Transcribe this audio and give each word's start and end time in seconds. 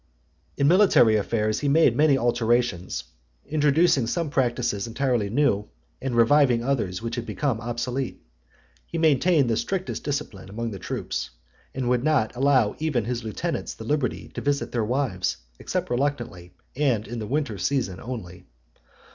XXIV. 0.57 0.61
In 0.61 0.67
military 0.67 1.15
affairs 1.15 1.59
he 1.59 1.69
made 1.69 1.95
many 1.95 2.17
alterations, 2.17 3.03
introducing 3.45 4.07
some 4.07 4.31
practices 4.31 4.87
entirely 4.87 5.29
new, 5.29 5.67
and 6.01 6.15
reviving 6.17 6.63
others, 6.63 7.03
which 7.03 7.17
had 7.17 7.25
become 7.27 7.61
obsolete. 7.61 8.19
He 8.87 8.97
maintained 8.97 9.47
the 9.47 9.55
strictest 9.55 10.03
discipline 10.03 10.49
among 10.49 10.71
the 10.71 10.79
troops; 10.79 11.29
and 11.75 11.87
would 11.87 12.03
not 12.03 12.35
allow 12.35 12.75
even 12.79 13.05
his 13.05 13.23
lieutenants 13.23 13.75
the 13.75 13.83
liberty 13.83 14.29
to 14.29 14.41
visit 14.41 14.71
their 14.71 14.83
wives, 14.85 15.37
except 15.59 15.91
reluctantly, 15.91 16.55
and 16.75 17.07
in 17.07 17.19
the 17.19 17.27
winter 17.27 17.59
season 17.59 17.99
only. 17.99 18.47